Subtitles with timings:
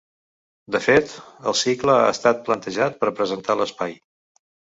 [0.75, 1.11] De fet,
[1.51, 3.97] el cicle ha estat plantejat per presentar l’espai.